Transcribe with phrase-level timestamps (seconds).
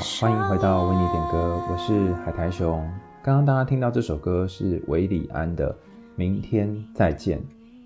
[0.00, 2.80] 欢迎回到为你点歌，我是海苔熊。
[3.22, 5.70] 刚刚大家听到这首歌是韦礼安的
[6.16, 7.38] 《明天再见》。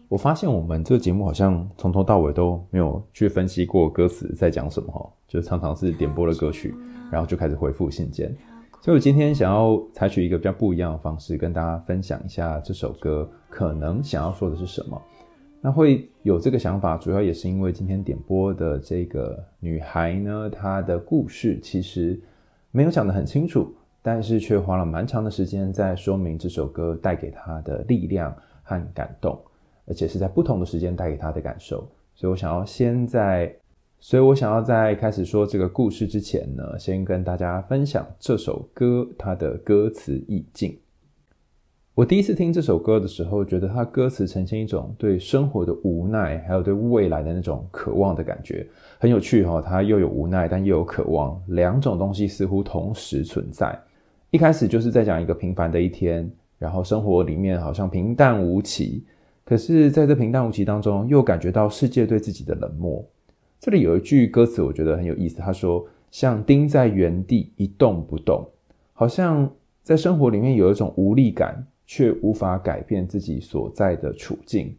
[0.09, 6.73] 我发现我们这个节目好像从头到尾都没有去分析过歌词在讲什么哈，就常常是点播了歌曲，
[7.11, 8.33] 然后就开始回复信件。
[8.81, 15.03] 所以我今天想要采取一个比较不一样的方式，跟大家分享一下这首歌可能想要说的是什么。
[15.67, 22.21] 那会有这个想法，主要也是因为今天点播的这个女孩呢，她的故事其实
[22.71, 29.41] 没有讲得很清楚，但是却花了蛮长的时间在说明这首歌带给她的力量和感动，
[29.87, 31.89] 而且是在不同的时间带给她的感受。
[32.15, 33.51] 所以我想要先在，
[34.01, 40.79] 所以我想要在开始说这个故事之前呢，先跟大家分享这首歌它的歌词意境。
[41.95, 48.67] 我第一次听这首歌的时候，觉得它歌词呈现一种对生活的无奈，还有对未来的那种渴望的感觉，
[48.99, 49.63] 很有趣哈。
[49.65, 53.81] 它又有无奈，但又有渴望，两种东西似乎同时存在。
[54.33, 56.29] 一开始就是在讲一个平凡的一天，
[56.59, 59.05] 然后生活里面好像平淡无奇，
[59.45, 63.05] 可是在这平淡无奇当中，又感觉到世界对自己的冷漠。
[63.61, 68.45] 这里有一句歌词，我觉得很有意思，他说：“像钉在原地一动不动，
[68.95, 69.49] 好像
[69.85, 74.75] 在生活里面有一种无力感。”却无法改变自己所在的处境，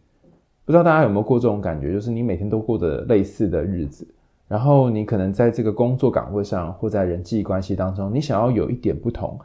[0.65, 1.93] 不知道大家有没有过这种感觉？
[1.93, 4.07] 就是你每天都过着类似的日子，
[4.47, 9.39] 然后你可能在这个工作岗位上或在人际关系当中，你想要有一点不同，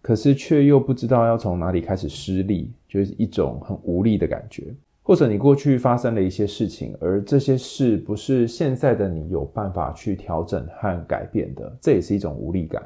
[0.00, 4.72] 可是却又不知道要从哪里开始施力，就是一种很无力的感觉。
[5.02, 12.80] 或者你过去发生了一些事情，而这些事不是现在的你有办法去调整和改变的，这也是一种无力感。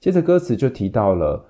[0.00, 1.46] 接着歌词就提到了。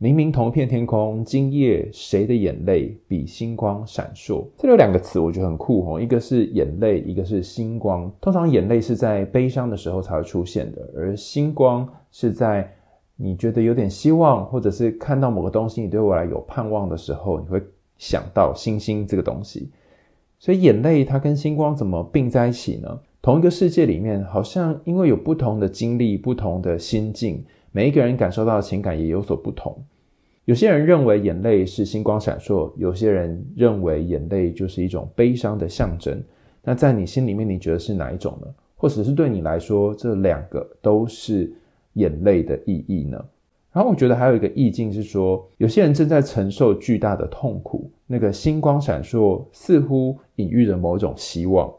[0.00, 4.46] 明明同一片天空，今夜谁的眼泪比星光闪烁？
[4.56, 6.00] 这里有两个词，我觉得很酷哦。
[6.00, 8.08] 一个是眼泪，一个是星光。
[8.20, 12.72] 通常眼泪是在悲伤的时候才会出现的，而星光是在
[13.16, 17.60] 你觉得有点希望，或者是看到某个东西，你对未来有盼望的时候，你会
[17.96, 19.68] 想到星星这个东西。
[20.38, 23.00] 所以眼泪它跟星光怎么并在一起呢？
[23.20, 27.44] 同一个世界里面，好像因为有不同的经历、不同的心境。
[27.72, 29.76] 每一个人感受到的情感也有所不同。
[30.44, 36.22] 有些人认为眼泪是星光闪烁，有些人认为眼泪就是一种悲伤的象征。
[36.62, 38.48] 那在你心里面，你觉得是哪一种呢？
[38.74, 41.52] 或者是对你来说，这两个都是
[41.94, 43.22] 眼泪的意义呢？
[43.72, 51.70] 然后我觉得还有一个意境是说，有些人正在承受巨大的痛苦，那个星光闪烁似乎隐喻着某种希望。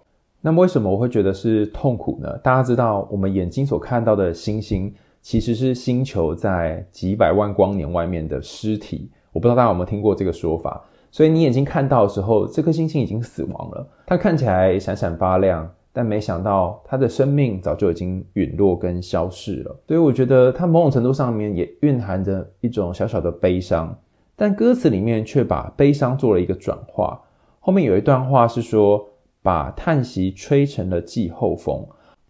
[0.41, 2.37] 那么为什么我会觉得是痛苦呢？
[2.43, 4.93] 大家知道，我们眼睛所看到的星星。
[5.21, 10.83] 其实是星球在几百万光年外面的尸体，我不知道大家有没有听过这个说法。
[11.11, 19.75] 所以你眼睛看到的时候，这颗星星已经死亡了，它看起来闪闪发亮，但没想到它的生命早就已经陨落跟消逝了。
[19.87, 23.97] 所以我觉得它某种程度上面也蕴含着一种小小的悲伤，
[24.35, 27.19] 但歌词里面却把悲伤做了一个转化。
[27.59, 29.03] 后面有一段话是说，
[29.41, 31.85] 把叹息吹成了季候风。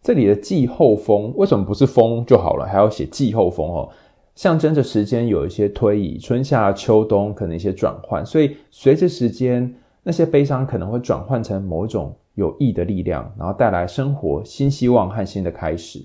[0.10, 3.88] 这里的季候风为什么不是风就好了，还要写季候风哦？
[4.34, 9.72] 象征着时间有一些推移，春夏秋冬可能一些转换，所以随着时间，
[10.02, 16.04] 那些悲伤可能会转换成某种有益的力量，然后带来生活新希望和新的开始。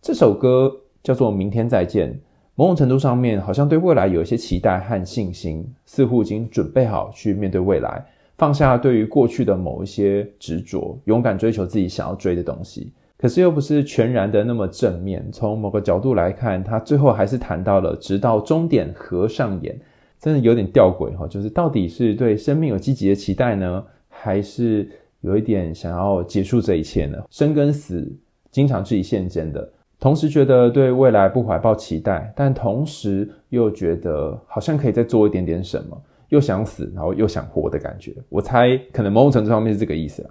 [0.00, 0.72] 这首歌
[1.02, 2.12] 叫做《明天再见》，
[2.54, 8.06] 某种程度上面好像对未来有一些期待和信心，似乎已经准备好去面对未来，
[8.38, 12.92] 放下对于过去的某一些执着，勇敢追求自己想要追的东西。
[13.18, 15.26] 可是又不是全然的那么正面。
[15.32, 19.78] 从某个角度来看，他最后还是谈到了“直到终点合上眼”，
[20.20, 21.26] 真的有点吊诡哈。
[21.26, 24.88] 就是到底是对生命有积极的期待呢，还是
[25.22, 27.18] 有一点想要结束这一切呢？
[27.30, 28.06] 生跟死
[28.50, 29.66] 经常是一线间的，
[29.98, 38.14] 同时觉得对未来不怀抱期待，但同时又觉得好像可以再做一点点什么，又想死，然后又想活的感觉。
[38.28, 40.30] 我猜可能某种程度上面是这个意思啊。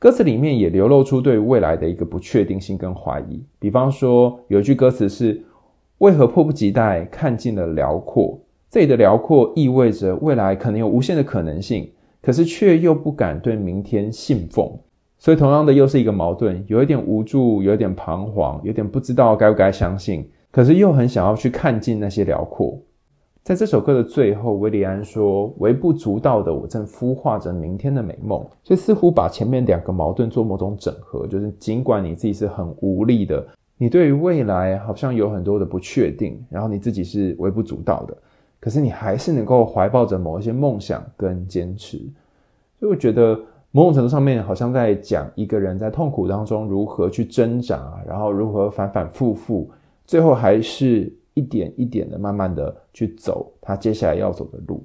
[0.00, 3.38] 歌词里面也流露出对未来的一个不确定性跟怀疑。
[3.58, 5.38] 比方说，有一句歌词是
[6.00, 11.86] “为何迫不及待看尽了辽阔”，这里的辽阔意味着未来可能有无限的可能性，
[12.22, 14.72] 可是却又不敢对明天信奉。
[15.18, 22.78] 所以，同样的又是一个矛盾，有一点无助，有一点彷徨，有点不知道该不该相信，可是又很想要去看尽那些辽阔。
[23.42, 33.44] 在这首歌的最后，韦礼安说：“微不足道的我正孵化着明天的美梦。”所以似乎把前面两个矛盾做某种整合，就是尽管你自己是很无力的，
[33.78, 38.16] 你对于未来好像有很多的不确定，然后你自己是微不足道的，
[38.60, 41.96] 可是你还是能够怀抱着某一些梦想跟坚持。
[42.78, 43.40] 所以我觉得
[43.72, 49.70] 某种程度上面好像在讲一个人在痛苦当中如何去挣扎，然后如何反反复复，
[50.04, 54.84] 最后还是一点一点的慢慢的去走他接下来要走的路。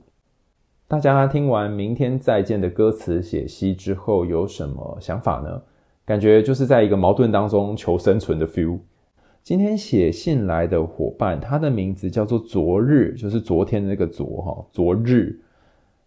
[0.87, 5.61] 大家听完《明天再见》的歌词解析之后有什么想法呢？
[6.05, 8.77] 感觉就是在一个矛盾当中求生存的 feel。
[9.41, 15.39] 今天写信来的伙伴，他的名字叫做昨日，就是昨天的那个昨哈，昨日。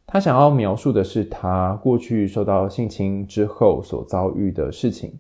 [0.07, 5.13] 他想要描述的是他过去受到性侵之后所遭遇的事情，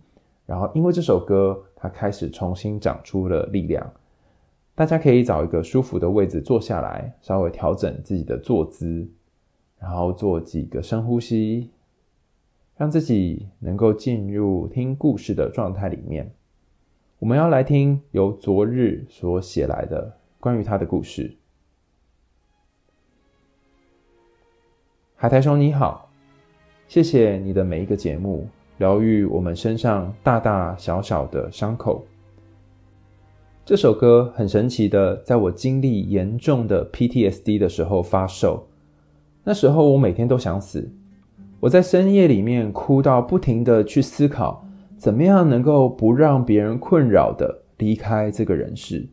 [0.46, 3.84] 然后因为这首歌，他开始重新长出了力量。
[4.78, 9.10] 大家可以找一个舒服的位置坐下来，稍微调整自己的坐姿，
[9.76, 11.72] 然后做几个深呼吸，
[12.76, 16.32] 让自己能够进入听故事的状态里面。
[17.18, 21.34] 我们要来听由昨日所写来的关于他的故事。
[25.16, 26.08] 海苔熊你好，
[26.86, 28.46] 谢谢你的每一个节目，
[28.76, 32.06] 疗愈我们身上大大小小的伤口。
[33.68, 38.66] 这首歌很神奇的，在我经历严重的 PTSD 的时候发售。
[39.44, 40.90] 那时候我每天都想死，
[41.60, 44.66] 我在深夜里面哭到不停的去思考，
[44.96, 49.06] 怎么样能够不让别人困扰的离开这个人世。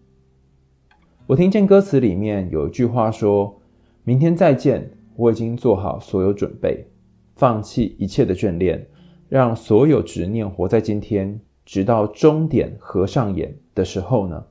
[1.28, 3.60] 我听见歌词里面有一句话说
[4.06, 6.88] ：“明天再见。”我已经做好所有准备，
[7.36, 8.88] 放弃一切的眷恋，
[9.28, 14.44] 让所有执念活在今天，直到终点合上眼的时候呢，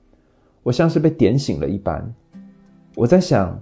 [0.63, 2.13] 我像是被点醒了一般。
[2.95, 3.59] 我在想，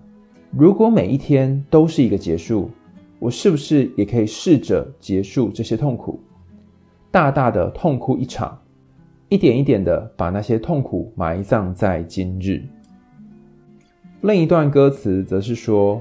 [0.51, 2.71] 如果每一天都是一个结束，
[3.19, 6.19] 我是不是也可以试着结束这些痛苦，
[7.11, 8.59] 大大的痛哭一场，
[9.29, 12.63] 一点一点的把那些痛苦埋葬在今日。
[14.23, 16.01] 另一段歌词则是说。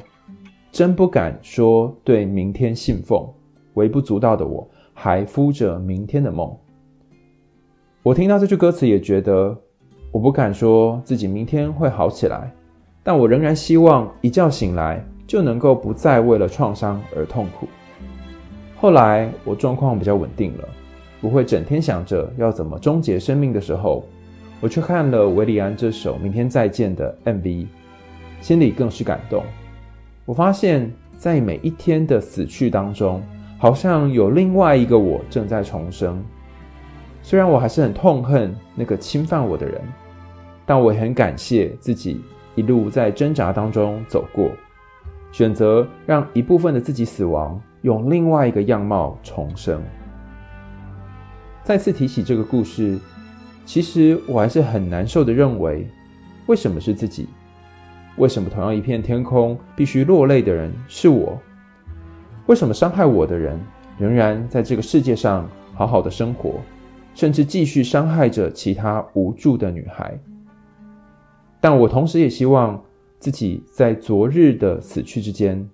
[0.73, 3.27] 真不敢说对明天信奉，
[3.73, 6.49] 微不足道的我还敷着明天的梦。
[8.03, 9.55] 我听到这句歌词也觉得，
[10.11, 12.51] 我不敢说自己明天会好起来，
[13.03, 17.67] 但我仍然希望一觉醒来就能够不再为了创伤而痛苦。
[18.75, 20.67] 后来我状况比较稳定了，
[21.21, 24.03] 不会整天想着要怎么终结生命的时候，
[24.61, 27.67] 我去看了韦礼安这首《明天再见》的 MV，
[28.41, 29.43] 心里更是感动。
[30.25, 33.21] 我发现，在每一天的死去当中，
[33.59, 36.19] 好像有另外一个我正在重生。
[37.21, 39.81] 虽然我还是很痛恨那个侵犯我的人，
[40.65, 42.21] 但我也很感谢自己
[42.55, 44.51] 一路在挣扎当中走过，
[45.31, 49.81] 选择让一部分的自己死亡，用另外一个样貌重生。
[51.63, 52.97] 再次提起这个故事，
[53.65, 55.87] 其实我还是很难受的，认为
[56.47, 57.29] 为什么是自己？
[58.17, 61.39] 为什么同样一片天空，必须落泪的人是我？
[62.47, 63.57] 为什么伤害我的人
[63.97, 66.55] 仍然在这个世界上好好的生活，
[67.13, 70.17] 甚至继续伤害着其他无助的女孩？
[71.59, 72.83] 但我同时也希望
[73.19, 75.69] 自己在昨日的死去之间，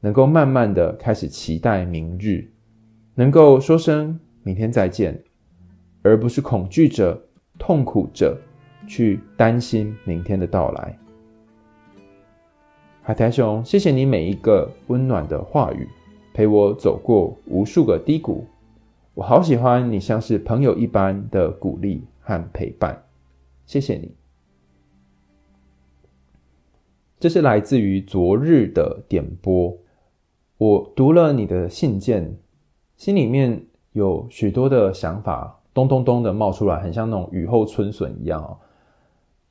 [0.00, 2.50] 能够慢慢的开始期待明日，
[3.14, 5.22] 能够说声明天再见，
[6.02, 7.20] 而不是恐惧着、
[7.58, 8.36] 痛苦着
[8.86, 10.98] 去担心明天的到来。
[13.02, 15.86] 海苔熊，谢谢你每一个温暖的话语，
[16.34, 18.44] 陪我走过无数个低谷。
[19.18, 23.02] 我好喜欢你像是朋友一般的鼓励和陪伴，
[23.66, 24.14] 谢谢你。
[27.18, 29.76] 这是来自于昨日的点播。
[30.56, 32.38] 我读了你的信件，
[32.96, 38.56] 心里面有许多的想法，咚咚咚的冒出来，很像那种雨后春笋一样哦。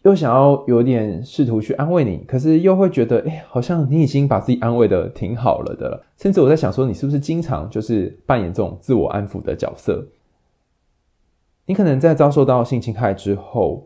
[0.08, 6.02] 又想要有点试图去安慰你，可是又会觉得，哎，好像你已经把自己安慰得挺好了的了。
[6.16, 10.08] 甚至我在想说，你是不是经常就是扮演这种自我安抚的角色？
[11.66, 13.86] 你可能在遭受到性侵害之后，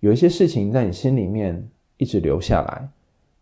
[0.00, 2.88] 有一些事情在你心里面一直留下来，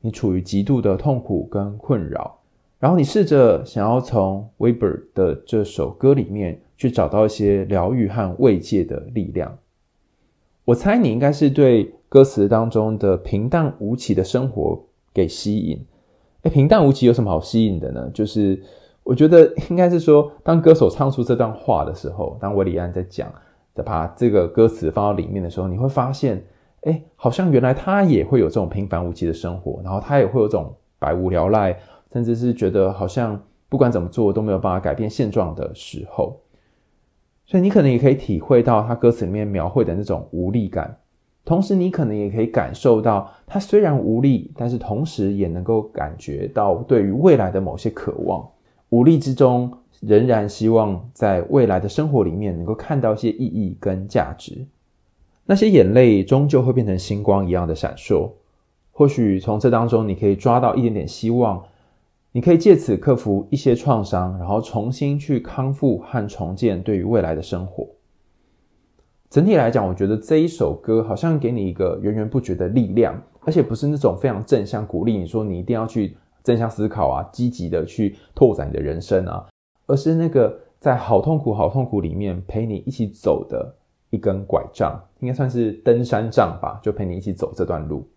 [0.00, 2.40] 你处于极度的痛苦跟困扰，
[2.80, 9.56] 然后你试着想要从 Weber 的这首歌里面去找到一些疗愈和慰藉的力量。
[10.68, 14.78] 我猜你应该是对歌词当中的平淡无奇的生活
[15.14, 15.82] 给吸引。
[16.42, 18.10] 诶，平淡无奇有什么好吸引的呢？
[18.12, 18.62] 就是
[19.02, 23.32] 我觉得应该是说，当歌手唱出这段话的时候，当韦礼安在讲，
[23.74, 26.44] 在把这个歌词放到里面的时候，你会发现，
[26.82, 31.74] 诶，好像原来他也会有这种平凡无奇的生活，然后他也会有这种百无聊赖，
[32.12, 36.38] 甚至是觉得好像不管怎么做都没有办法改变现状的时候。
[37.48, 40.94] 所以你可能也可以体会到他歌词里面描绘的那种无力感，
[41.46, 48.46] 同时你可能也可以感受到他虽然无力，但是同时也能够感觉到对于未来的某些渴望。
[48.90, 54.66] 无力之中仍然希望在未来的生活里面能够看到一些意义跟价值。
[55.46, 58.30] 那些眼泪终究会变成星光一样的闪烁，
[58.92, 61.64] 或许从这当中你可以抓到一点点希望，
[62.38, 67.84] 你可以借此克服一些创伤，然后重新去康复和重建对于未来的生活。
[69.28, 79.44] 整体来讲，我觉得这一首歌好像给你一个源源不绝的力量，而且不是那种非常正向鼓励你说你一定要去正向思考啊，积极的去拓展你的人生啊，
[79.88, 83.74] 而是那个在好痛苦、好痛苦里面陪你一起走的。
[84.10, 88.08] 一根拐杖，应该算是登山杖吧，就陪你一起走这段路。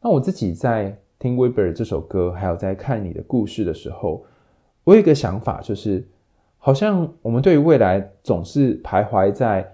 [0.00, 4.24] 那我自己在听 Weber 这首歌，还有在看你的故事的时候，
[4.84, 6.02] 我有一个想法，就是
[6.56, 9.70] 好像我们对于未来总是徘徊在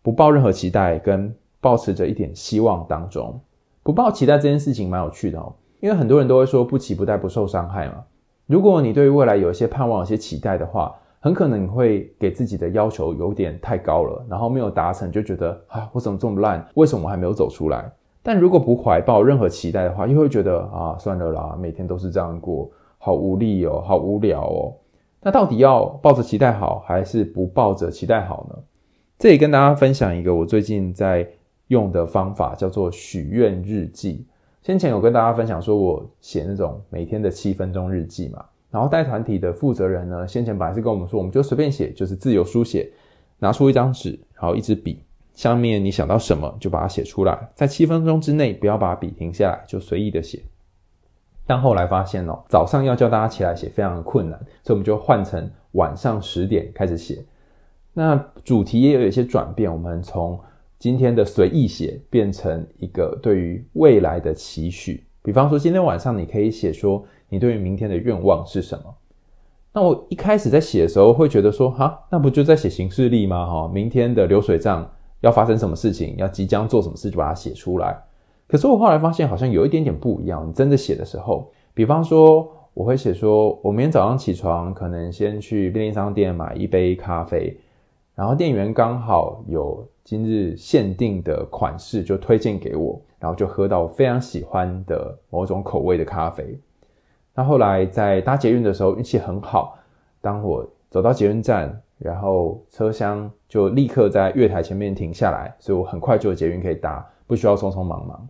[0.00, 3.38] 不抱任何期待，跟抱持着一点希望当中。
[3.82, 8.02] 不抱期待这件事情蛮有趣的哦，因为很多人都会说不期不待不受伤害嘛。
[8.46, 16.66] 如果你对于未来有一些盼望、有些期待的话，很可能你会给自己的要求有点太高了，然后没有达成就觉得啊，我怎么这么烂？
[16.76, 17.92] 为什么我还没有走出来？
[18.28, 24.74] 但如果不怀抱任何期待的话，又会觉得啊，算了啦，每天都是这样过，好无力哦，好无聊哦。
[25.22, 28.58] 那到底要抱着期待好，还是不抱着期待好呢？
[29.18, 31.26] 这里跟大家分享一个我最近在
[31.68, 34.26] 用的方法，叫做许愿日记。
[34.60, 38.44] 先前有跟大家分享说，我写那种每天的七分钟日记嘛。
[38.70, 42.92] 然后带团体的负责人呢，先前本来是跟我们说，我们就随便写，就是自由书写，
[43.38, 45.02] 拿出一张纸，然后一支笔，
[45.38, 50.42] 下面你想到什么就把它写出来，在七分钟之内不要把笔停下来，就随意的写。
[51.46, 57.24] 但后来发现哦，早上要叫大家起来写非常的困难，所以我们就换成晚上十点开始写。
[57.94, 60.36] 那主题也有一些转变，我们从
[60.76, 67.06] 今天的随意写变成一个对于未来的期许，比方说今天晚上你可以写说。
[67.30, 68.84] 你对于明天的愿望是什么？
[69.74, 73.44] 那我一开始在写的时候会觉得说，哈，那不就在写行事历吗？
[73.44, 77.96] 哈，明天的流水账要发生什么事情，要即将做什么事，就把它写出来。
[78.46, 80.48] 可是我后来发现，好像有一点点不一样。
[80.48, 87.54] 你真的写的时候，比方说，我会写说，我明天早上起床，可能先去便利商店买一杯咖啡，
[88.14, 96.58] 然后店员刚好有今日限定的款式，就推荐给我，然后就喝到我非常喜欢的某种口味的咖啡。
[97.34, 99.76] 那后来在搭捷运的时候运气很好，
[100.20, 108.28] 当我走到捷运站，然后车厢就立刻在月台前面停下来，所以我很快就有捷运可以搭，不需要匆匆忙忙。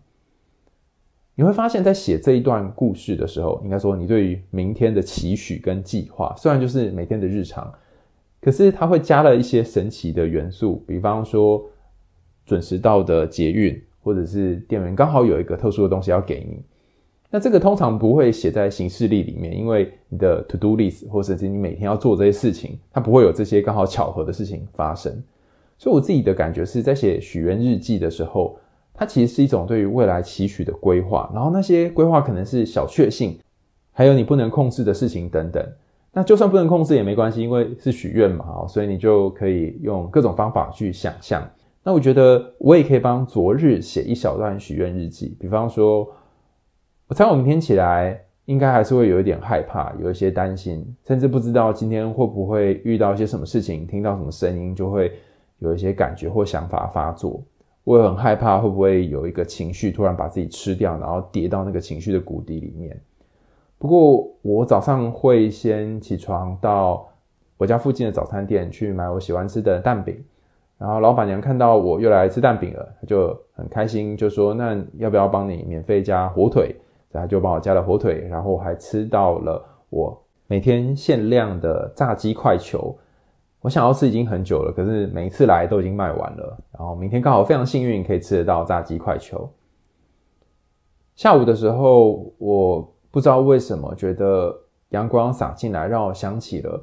[1.34, 7.72] 你会发现在写这一段故事的时候，应该说你对于明天的期许跟计划，虽然就是每天的日常，
[8.40, 11.64] 可是它会加了一些神奇的元素，比方说
[12.44, 16.64] 准时到的捷运，或者是店员刚好有一个特殊的东西要给你。
[17.30, 25.12] 那这个通常不会写在行事历里面，因为你的 to do list 或者是你每天要做这些事情，它不会有这些刚好巧合的事情发生。
[25.76, 28.58] 所以我自己的感觉是在写许愿日记的时候，
[28.94, 31.30] 它其实是一种对于未来期许的规划。
[31.34, 33.38] 然后那些规划可能是小确幸，
[33.92, 35.62] 还有你不能控制的事情等等。
[36.14, 41.46] 那就算不能控制也没关系，因为是许愿嘛，所以你就可以用各种方法去想象。
[41.84, 46.10] 那我觉得我也可以帮昨日写一小段许愿日记，比方说。
[47.08, 55.10] 我猜我明天起来应该还是会有一点害怕，有一些担心，甚至不知道今天会不会遇到一些什么事情，听到什么声音就会
[55.58, 57.42] 有一些感觉或想法发作。
[57.84, 62.94] 我也很害怕会不会有一个情绪突然把自己吃掉，然后跌到那个情绪的谷底里面。
[63.78, 67.08] 不过我早上会先起床到
[67.56, 70.22] 我家附近的早餐店去买我喜欢吃的蛋饼，
[70.76, 76.76] 然后老板娘看到我又来吃蛋饼了，她就很开心，就说：“那要不要帮你免费加火腿？”
[77.10, 82.96] 然后就帮我加了火腿，然后还吃到了我每天限量的炸鸡块球。
[83.60, 86.56] 我想要吃已经很久了，可是每一次来都已经卖完了。
[86.78, 89.50] 然后明天刚好非常幸运可以吃得到炸鸡块球。
[91.16, 94.56] 下午的时候，我不知道为什么觉得
[94.90, 96.80] 阳光洒进来，让我想起了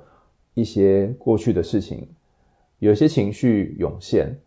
[0.53, 2.05] 一些过去的事情，
[2.79, 4.38] 有些情绪涌现。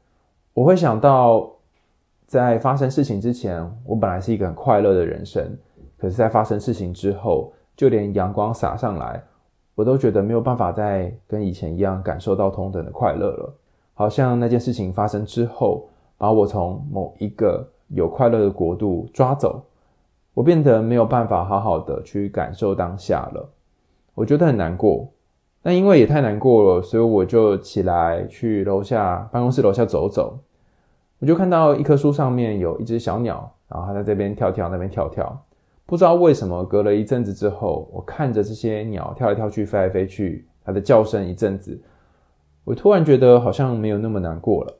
[0.52, 1.50] 我会想到，
[2.26, 5.56] 在发生事情之前，我本来是一个很快乐的人生。
[5.98, 9.22] 可是，在发生事情之后，就连阳光洒上来，
[9.74, 13.54] 我都觉得没有办法再跟以前一样感受到同等的快乐了。
[13.94, 19.60] 好像那件事情发生之后，把我从某一个有快乐的国度抓走，
[20.34, 23.48] 我变得没有办法好好的去感受当下了。
[24.14, 25.08] 我觉得很难过。
[25.62, 30.38] 那因为也太难过了，所以我就起来去楼下办公室楼下走走。
[31.18, 35.44] 我就看到一棵树上面有一只小鸟，然后它在这边跳跳，那边跳跳。
[35.88, 41.80] 不知道为什么，隔了一阵子之后，我看着这些鸟跳来跳去、飞来飞去，它的叫声一阵子，
[42.62, 44.78] 我突然觉得好像没有那么难过了，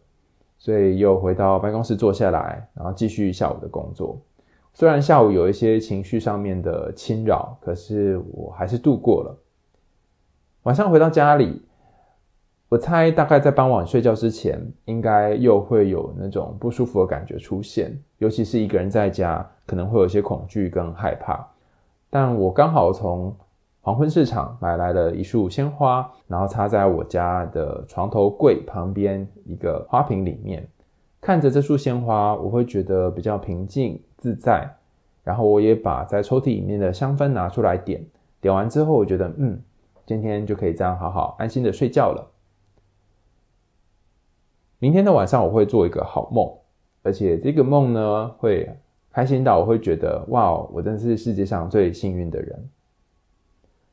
[0.59, 4.21] 所以又回到办公室坐下来，然后继续下午的工作。
[4.75, 9.35] 虽然下午有一些情绪上面的侵扰，可是我还是度过了。
[10.65, 11.62] 晚上回到家里。
[12.68, 21.46] 我猜大概在傍晚睡觉之前，应该又会有那种不舒服的感觉出现，尤其是一个人在家，可能会有一些恐惧跟害怕。
[22.10, 23.34] 但我刚好从
[23.80, 30.68] 黄昏市场买来了一束鲜花，然后插在我家的床头柜旁边一个花瓶里面。
[31.22, 34.68] 看着这束鲜花，我会觉得比较平静自在。
[35.25, 38.04] 然后我也把在抽屉里面的香氛拿出来点，
[38.42, 39.58] 点完之后，我觉得嗯，
[40.06, 42.26] 今天就可以这样好好安心的睡觉了。
[44.78, 46.49] 明天的晚上我会做一个好梦，
[47.02, 48.68] 而且这个梦呢会
[49.11, 52.68] 开心到我会觉得哇，我真的是世界上最幸运的人。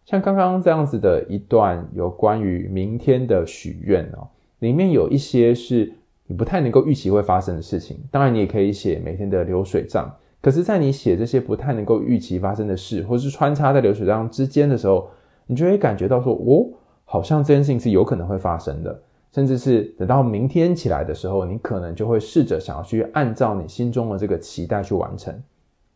[0.06, 4.27] 像刚刚这样子的一段有关于明天的许愿哦，
[4.60, 5.92] 里面有一些是
[6.27, 7.98] 你不太能够预期会发生的事情。
[8.12, 10.08] 当然你也可以写每天的流水账，
[10.42, 15.10] 可是在你写这些不太能够预期发生的事，或是穿插在流水账之间的时候，
[15.48, 16.70] 你就会感觉到说，哦，
[17.04, 19.01] 好像这件事情是有可能会发生的。
[19.36, 25.38] 甚至是等到明天起来的时候，你可能就会试着想要去按照你心中的这个期待去完成。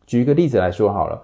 [0.06, 1.18] 举一个例子来说好了，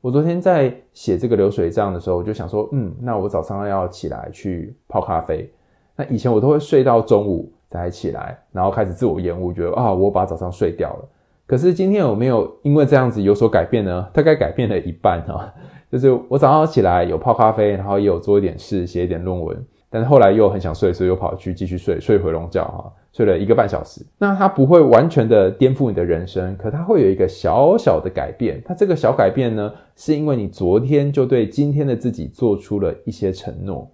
[0.00, 5.52] 我昨天在写这个流水账的时候，我就想说，嗯，那我早上要起来去泡咖啡。
[5.96, 11.08] 那以前我都会睡到中午才起来，然后开始自我厌恶，觉得啊，我把早上睡掉了。
[11.48, 14.08] 可是今天有没有因为这样子有所改变呢？
[14.12, 15.52] 大概改变了一半啊，
[15.90, 19.66] 就是我早上起来有泡咖啡，然后也有做一点事，写一点论文。
[19.88, 24.04] 但是后来又很想睡，所以又跑去继续睡，睡回笼觉哈，睡了一个半小时。
[24.18, 28.60] 那它不会完全的颠覆你的人生，可它会有一个小小的改变。
[28.64, 33.90] 它这个小改变呢，是因为你昨天就对今天的自己做出了一些承诺。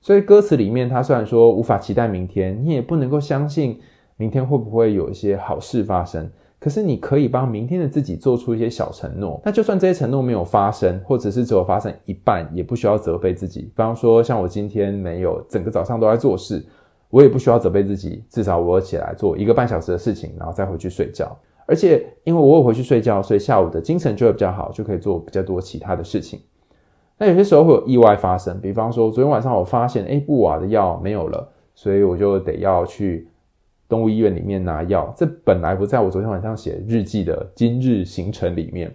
[0.00, 3.80] 所以歌词里面，它虽然说无法期待明天，你也不能够相信
[4.16, 6.30] 明天会不会有一些好事发生。
[6.60, 13.62] 可是你可以帮明天的自己做出一些小承诺，那就算这些承诺没有发生，或者是只有发生一半，也不需要责备自己。
[13.62, 16.62] 比方说，像我今天没有整个早上都在做事，
[17.08, 21.34] 我也不需要责备自己，至少我起来做一个半小时的事情，然后再回去睡觉。
[21.64, 26.38] 而且因为我有回去睡觉，所以下午的精神就会比较好，就可以做比较多其他的事情。
[27.16, 33.29] 那有些时候会有意外发生，比方说昨天晚上我发现，诶，布瓦的药没有了，所以我就得要去。
[33.90, 38.90] 动物医院里面拿药，这本来不在我昨天晚上写日记的今日行程里面。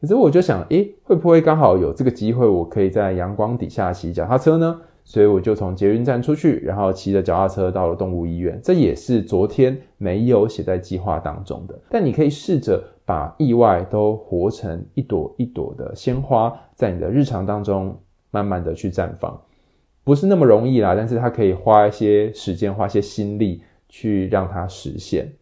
[0.00, 4.80] 可是我就想，诶，会不会刚好有这个机会，我可以在阳光底下骑脚踏车呢？
[5.02, 8.60] 所以我就从捷运站出去，然后骑着脚踏车到了动物医院。
[8.62, 11.78] 这也是昨天没有写在计划当中的。
[11.88, 17.96] 但你可以试着把意外都活成一朵一朵的鲜花，在你的日常当中
[18.30, 19.40] 慢慢的去绽放。
[20.04, 23.62] 不是那么容易啦，但是它可以花一些时间，花一些心力。
[23.96, 25.32] 去让它实现。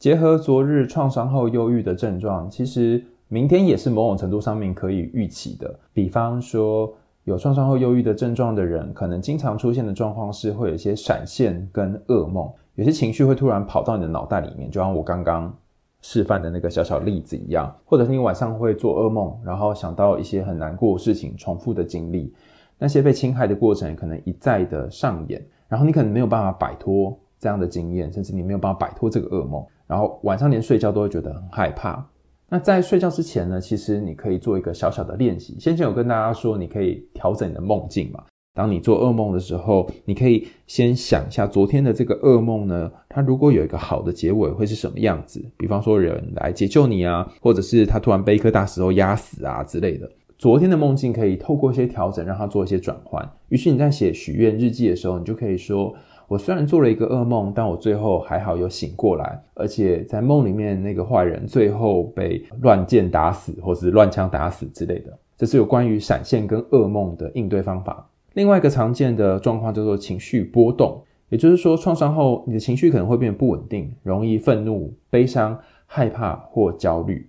[0.00, 5.72] 结合昨日创伤后忧郁的症状，其实明天也是某种程度上面可以预期的。
[5.92, 15.56] 比方说，有创伤后忧郁的症状的人，可能经常出现的状况是会有一些闪现跟噩梦，有些情绪会突然跑到你的脑袋里面，就像我刚刚
[16.02, 22.34] 示范的那个小小例子一样，或者是你晚上会做噩梦，然后想到一些很难过的事情，重复的经历，
[22.76, 27.16] 那些被侵害的过程可能一再的上演，然后你可能没有办法摆脱。
[27.44, 32.02] 这样的经验，甚至你没有办法摆脱这个噩梦，然后晚上连睡觉都会觉得很害怕。
[32.48, 35.54] 那在睡觉之前呢，其实你可以做一个小小的练习。
[35.60, 38.24] 先前有跟大家说，你可以调整你的梦境嘛。
[38.54, 45.44] 当你做噩梦的时候，你可以先想一下昨天的这个噩梦呢，它如果有一个好的结尾，会是什么样子？
[45.58, 50.10] 比方说人来解救你啊，或者是他突然被一颗大石头压死啊之类的。
[50.38, 53.28] 昨天的梦境可以透过一些调整，让它做一些转换。
[53.50, 55.94] 于是你在写许愿日记的时候，你就可以说。
[56.26, 65.16] 我虽然做了一个噩梦，但我最后还好有醒过来，而且在梦里面那个坏人最后被乱箭打死，或是乱枪打死之类的。
[65.36, 68.08] 这是有关于闪现跟噩梦的应对方法。
[68.32, 77.28] 另外一个常见的状况叫做情绪波动，也就是说创伤后你的情绪可能会变得不稳定，容易愤怒、悲伤、害怕或焦虑。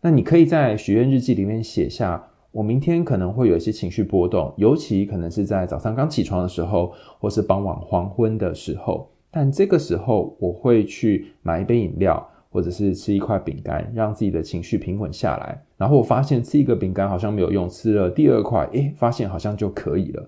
[0.00, 2.22] 那你可以在许愿日记里面写下。
[2.54, 9.10] 我明天可能会有一些情绪波动，尤其可能是在早上刚起床的时候，或是傍晚黄昏的时候。
[9.28, 15.60] 但这个时候，我会去买一杯饮料，或者是吃一块饼干，让自己的情绪平稳下来。
[15.76, 20.24] 然后我发现吃一个饼干好像没有用，吃了第二块，诶，发现好像就可以了。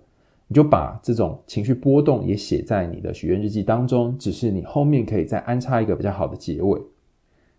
[0.49, 6.81] 你就把这种情绪波动也写在你的许愿日记当中，只是你后面可以再安插一个比较好的结尾。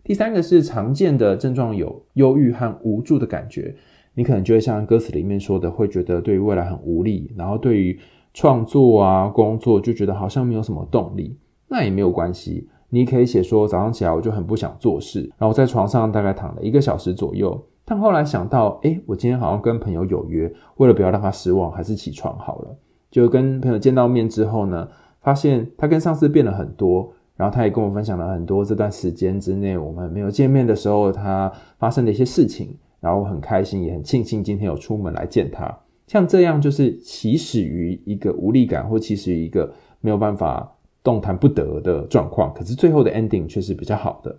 [0.04, 3.74] 第三个是常见的症状有忧郁和无助的感觉。
[4.18, 7.96] 你可能就会像歌词里面说的，会觉得对于未来很无力，然后对于
[8.34, 12.68] 创作啊、工作就觉得好像没有什么动力，那也没有关系。
[12.88, 17.64] 你可以写说早上起来我就很不想做事，然后在床上大概躺了一个小时左右。
[17.84, 22.76] 但后来想到，诶，我今天好像跟朋友有约，为了不要让他失望，还是起床好了。
[23.12, 24.88] 就跟朋友见到面之后呢，
[25.20, 35.78] 发现他跟上次变了很多，然后他也跟我分享了很多这段时间之内我们没有见面的时候他发生的一些事情，然后很开心，也很庆幸今天有出门来见他。
[36.06, 40.74] 像这样就是起始于一个无力感，或起始于一个没有办法。
[41.00, 44.36] 动弹不得的状况，可是最后的 ending 却是比较好的。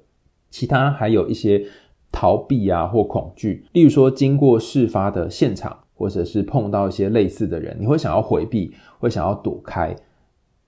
[0.52, 1.66] 其他还有一些
[2.12, 9.96] 逃避啊或恐惧，例如说经过事发的现场，或者是碰到一些类似的人，你会想要回避，会想要躲开。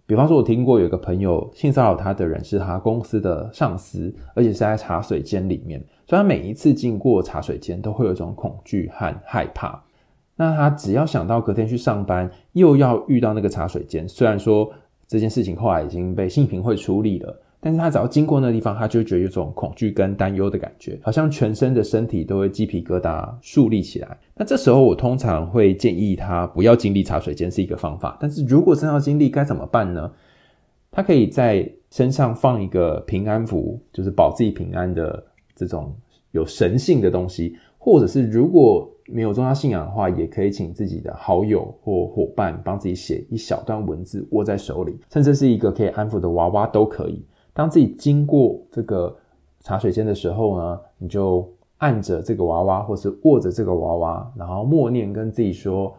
[0.07, 9.81] 比方说，我听过有一个朋友性骚扰他的人是他公司的上司，而且是在茶水间里面，所以他每一次经过茶水间都会有一种恐惧和害怕。
[10.35, 14.69] 那他只要想到隔天去上班，又要遇到那个茶水间，虽然说。
[15.07, 24.17] 这件事情后来已经被性平会处理了，但是他只要经过那个地方，他就觉得有种恐惧跟担忧的感觉，好像全身的身体都会鸡皮疙瘩竖立起来。
[24.35, 30.09] 那这时候我通常会建议他不要经历茶水间是一个方法，但是如果真要经历该怎么办呢？
[30.91, 35.21] 他可以在身上放一个平安符，就是保自己平安的
[35.61, 35.95] 这种
[36.31, 38.89] 有神性的东西，或者是如果。
[39.13, 47.25] 没有宗教信仰的话，也可以请自己的好友或伙伴帮自己写一小段文字，握在手里，甚至是一个可以安抚的娃娃都可以。
[47.51, 49.13] 当自己经过这个
[49.59, 55.93] 茶水间的时候呢，你就按着这个娃娃，或是握着这个娃娃，然后默念跟自己说：“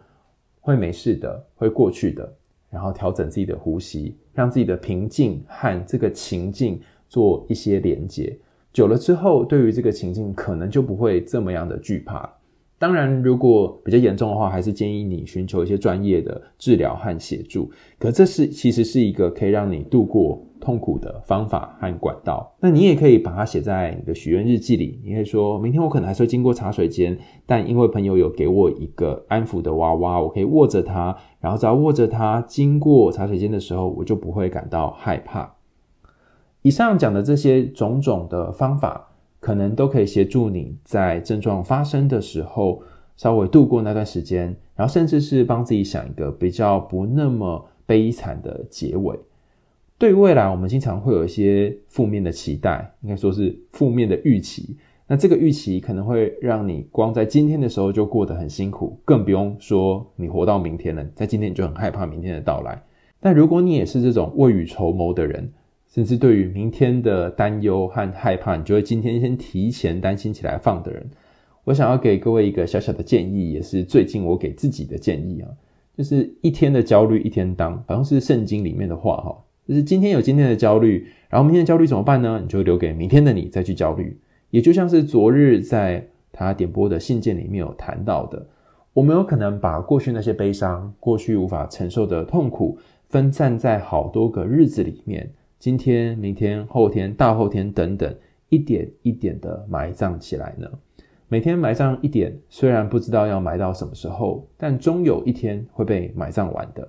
[0.59, 2.33] 会没事的，会过去的。”
[2.71, 8.35] 然后调整自己的呼吸，让自己的平静和这个情境做一些连接。
[8.73, 12.27] 久了之后，对于这个情境，可能就不会这么样的惧怕。
[12.79, 17.71] 当然，如果比较严重的话，还是建议你寻求一些专业的治疗和协助。
[17.97, 22.53] 可这是其实是一个可以让你度过痛苦的方法和管道。
[22.59, 24.99] 那你也可以把它写在你的许愿日记里。
[25.05, 35.53] 你可以说明天我可能还是会经过茶水间，但因为朋友有给我一个安抚的娃娃，我可以握着它，然后只要握着它经过茶水间的时候，我就不会感到害怕。
[36.63, 39.09] 以上讲的这些种种的方法。
[39.43, 42.81] 可能都可以协助你在症状发生的时候
[43.17, 49.19] 稍微度过那段时间，然后甚至是帮自己想一个比较不那么悲惨的结尾。
[49.97, 54.77] 对未来，我们经常会有一些负面的期待，应该说是负面的预期。
[55.07, 61.05] 那这个预期可能会让你光在今天的时候就过得很辛苦，更不用说你活到明天了。
[61.13, 62.81] 在今天你就很害怕明天的到来。
[63.19, 65.51] 但如果你也是这种未雨绸缪的人，
[65.93, 71.05] 甚至对于明天的担忧和害怕，你就会今天先提前担心起来放的人，
[71.65, 75.47] 我想要给各位一个小小的建议，也是最近我给自己的建议啊，
[75.95, 82.39] 就是一天的焦虑一天当，好像是圣经里面的话哈，就是今天有今天的焦虑，然后明天的焦虑怎么办呢？
[82.41, 84.17] 你就留给明天的你再去焦虑，
[84.49, 88.47] 也就像是昨日在他点播的信件里面有谈到的，
[88.93, 92.79] 我们有可能把过去那些悲伤、过去无法承受的痛苦，
[93.09, 95.29] 分散在好多个日子里面。
[95.63, 98.13] 今天、明天、后天、大后天等等，
[98.49, 100.69] 一点一点的埋葬起来呢。
[101.29, 106.85] 每天埋葬一点，虽然不知道要埋到什么时候，但终有一天会被埋葬完的。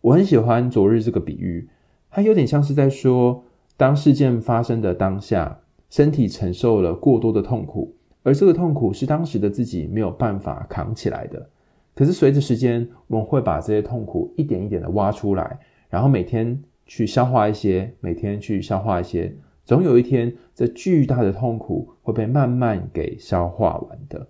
[0.00, 1.68] 我很喜欢昨日这个比喻，
[2.08, 3.44] 它有点像是在说，
[3.76, 11.50] 当事件发生的当下，身体承受了过多的痛苦，而这个痛苦是当时的自己没有办法扛起来的。
[11.94, 15.58] 可是随着时间，我们会把这些痛苦一点一点的挖出来，
[15.90, 16.58] 然后每天。
[16.86, 24.28] 去消化一些，每天去消化一些，总有一天，这巨大的痛苦会被慢慢给消化完的。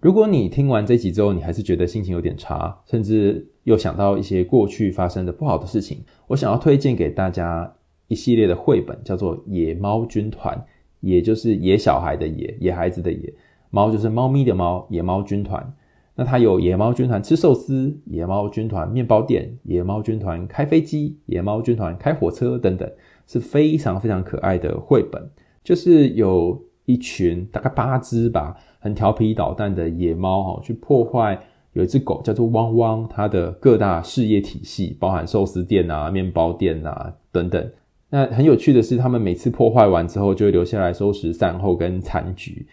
[0.00, 7.72] 如果你听完这集之后，你还是觉得心情有点差，甚至又想到一些过去发生的不好的事情，我想要推荐给大家
[8.08, 10.56] 一系列的绘本，叫做《野猫军团》，
[11.00, 13.32] 也就是野小孩的野，野孩子的野，
[13.70, 15.74] 猫就是猫咪的猫，野猫军团。
[16.14, 22.90] 那它有野猫军团吃寿司、野猫军团面包店、野猫军团开飞机、野猫军团开火车等等，
[23.26, 25.22] 是非常非常可爱的绘本。
[25.64, 31.40] 就是有一群大概八只吧，很调皮捣蛋的野猫哈，去破坏
[31.72, 37.70] 有一只狗叫做汪汪，它的各大事业体系，包含寿司店啊、面包店啊等等。
[38.10, 42.66] 那很有趣的是，他们每次破坏完之后，就会留下来收拾善后跟残局。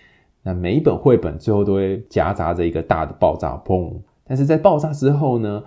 [0.53, 3.93] 每一本绘本最后都会夹杂着一个大的爆炸，砰！
[4.25, 5.63] 但是在爆炸之后呢，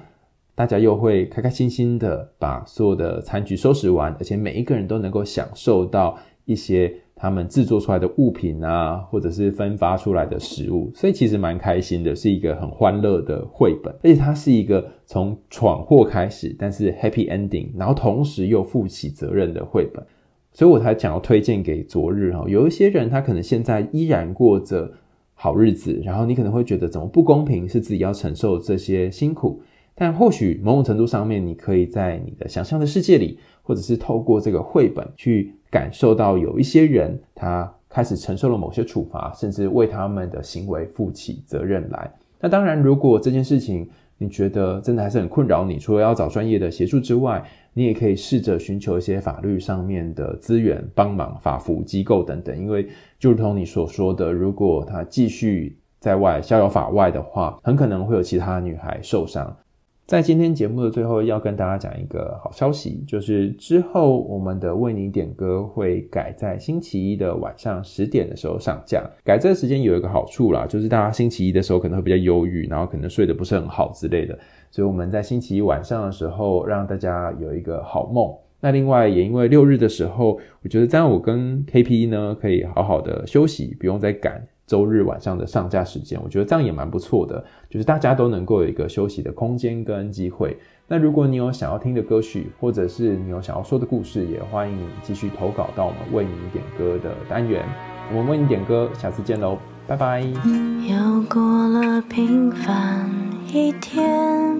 [0.55, 20.05] 大家又会开开心心的把所有的残局收拾完，而且每一个人都能够享受到一些他们制作出来的物品啊，或者是分发出来的食物，所以其实蛮开心的，是一个很欢乐的绘本，而且它是一个从闯祸开始，但是 happy ending，然后同时又负起责任的绘本，
[20.53, 24.93] 所以我才想要推荐给昨日哈，有一些人他可能现在依然过着
[25.35, 29.63] 好日子，然后你可能会觉得怎么不公平，是自己要承受这些辛苦。
[29.95, 42.11] 但或许某种程度上面，你可以在你的想象的世界里，或者是透过这个绘本去感受到，有一些人他开始承受了某些处罚，甚至为他们的行为负起责任来。
[42.41, 52.57] 那当然，如果这件事情你觉得真的还是很困扰你，除了要找专业的协助之外，你也可以试着寻求一些法律上面的资源帮忙，法服机构等等。
[52.59, 52.87] 因为
[53.19, 59.57] 就如同你所说的，如果他继续在外逍遥法外的话，很可能会有其他女孩受伤。
[60.05, 69.09] 在今天节目的最后，要跟大家讲一个好消息，就是之后我们的为你点歌会改在星期一的晚上十点的时候上架。
[69.25, 74.39] 改这个时间有一个好处啦，就是大家星期一的时候可能会比较忧郁，然后可能睡得不是很好之类的，
[74.73, 78.35] 所以我们在星期一晚上的时候让大家有一个好梦。
[78.59, 84.45] 那另外也因为六日的时候，我觉得这样我跟 KP 呢可以好好的休息，不用再赶。
[84.65, 90.57] 周日晚上的上架时间，我觉得这样也蛮不错的，就是大家都能够有一个休息的空间跟机会。
[90.87, 97.63] 那如果你有想要听的歌曲，或者是你有想要说的故事，也欢迎你继续投稿到我们为你点歌的单元。
[98.11, 100.21] 我们为你点歌，下次见喽，拜拜。
[100.21, 103.11] 又过了平凡
[103.55, 104.57] 一天，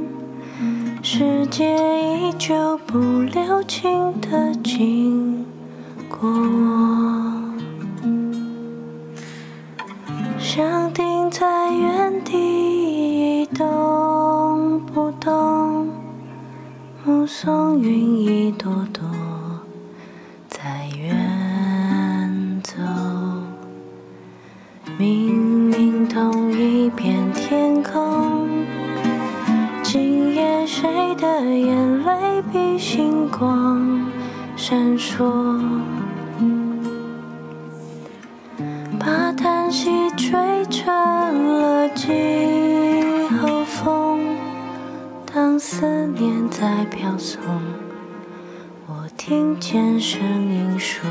[1.03, 1.75] 世界
[2.19, 5.47] 依旧不留情的经
[6.11, 6.29] 过。
[10.39, 15.89] 像定在原地一动不动，
[17.03, 19.03] 目送云一朵朵
[34.73, 35.31] 闪烁？
[38.99, 40.87] 把叹息吹成
[41.61, 42.09] 了季
[43.39, 44.35] 候风，
[45.31, 47.43] 当思念在飘送，
[48.87, 51.03] 我听见声音说。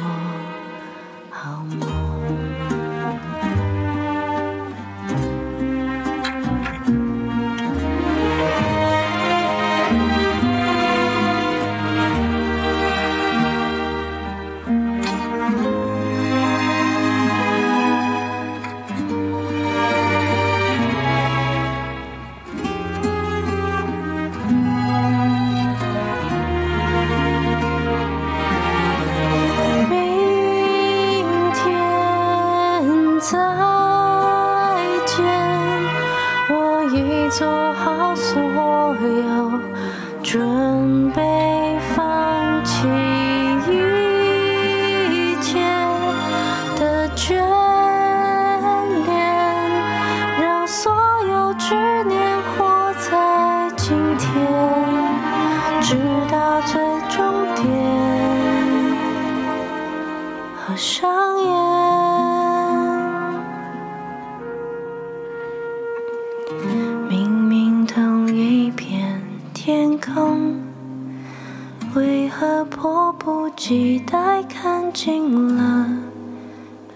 [71.94, 75.86] 为何迫不及待看尽了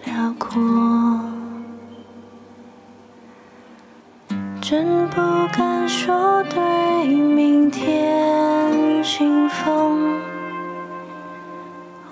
[0.05, 0.57] 辽阔？
[4.61, 5.15] 真不
[5.51, 10.21] 敢说对明天信奉，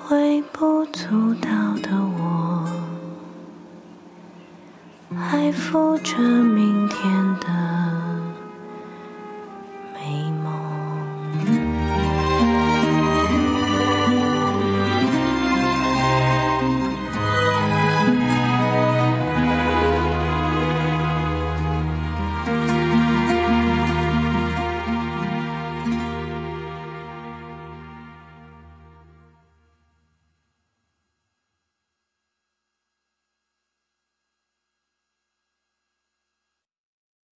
[0.10, 1.50] 微不足道
[1.82, 2.68] 的我，
[5.16, 6.73] 还负着明。